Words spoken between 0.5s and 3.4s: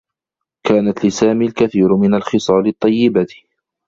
كانت لسامي الكثير من الخصال الطّيّبة.